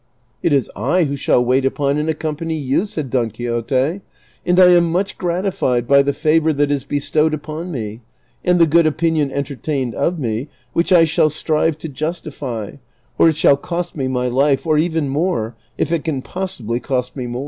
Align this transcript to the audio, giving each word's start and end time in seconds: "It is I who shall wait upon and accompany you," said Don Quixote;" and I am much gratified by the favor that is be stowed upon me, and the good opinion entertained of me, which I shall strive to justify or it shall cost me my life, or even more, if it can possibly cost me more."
"It 0.41 0.51
is 0.51 0.67
I 0.75 1.03
who 1.03 1.15
shall 1.15 1.45
wait 1.45 1.63
upon 1.63 1.99
and 1.99 2.09
accompany 2.09 2.55
you," 2.57 2.85
said 2.85 3.11
Don 3.11 3.29
Quixote;" 3.29 4.01
and 4.47 4.59
I 4.59 4.69
am 4.71 4.91
much 4.91 5.15
gratified 5.15 5.87
by 5.87 6.01
the 6.01 6.11
favor 6.11 6.51
that 6.53 6.71
is 6.71 6.83
be 6.85 6.99
stowed 6.99 7.35
upon 7.35 7.69
me, 7.71 8.01
and 8.43 8.57
the 8.57 8.65
good 8.65 8.87
opinion 8.87 9.29
entertained 9.29 9.93
of 9.93 10.17
me, 10.17 10.47
which 10.73 10.91
I 10.91 11.05
shall 11.05 11.29
strive 11.29 11.77
to 11.77 11.87
justify 11.87 12.77
or 13.19 13.29
it 13.29 13.35
shall 13.35 13.57
cost 13.57 13.95
me 13.95 14.07
my 14.07 14.27
life, 14.27 14.65
or 14.65 14.79
even 14.79 15.07
more, 15.07 15.55
if 15.77 15.91
it 15.91 16.03
can 16.03 16.23
possibly 16.23 16.79
cost 16.79 17.15
me 17.15 17.27
more." 17.27 17.39